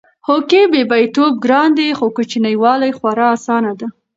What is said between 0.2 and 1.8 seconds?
هو کې! بيبيتوب ګران